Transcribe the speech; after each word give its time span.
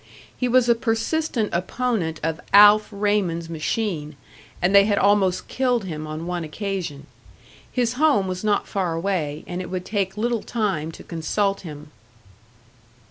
He 0.35 0.47
was 0.47 0.67
a 0.67 0.73
persistent 0.73 1.51
opponent 1.53 2.19
of 2.23 2.39
"Alf" 2.53 2.87
Raymond's 2.89 3.51
machine, 3.51 4.15
and 4.59 4.73
they 4.73 4.85
had 4.85 4.97
almost 4.97 5.47
killed 5.47 5.83
him 5.83 6.07
on 6.07 6.25
one 6.25 6.43
occasion. 6.43 7.05
His 7.71 7.93
home 8.01 8.27
was 8.27 8.43
not 8.43 8.67
far 8.67 8.95
away, 8.95 9.43
and 9.45 9.61
it 9.61 9.69
would 9.69 9.85
take 9.85 10.17
little 10.17 10.41
time 10.41 10.91
to 10.93 11.03
consult 11.03 11.61
him. 11.61 11.91